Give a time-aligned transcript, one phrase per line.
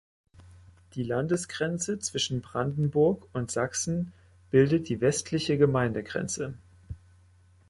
[0.95, 4.13] Die Landesgrenze zwischen Brandenburg und Sachsen
[4.49, 6.55] bildet die westliche Gemeindegrenze.